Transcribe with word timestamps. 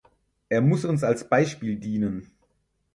Er 0.49 0.61
muss 0.61 0.83
uns 0.83 1.03
als 1.03 1.29
Beispiel 1.29 1.75
dienen. 1.75 2.31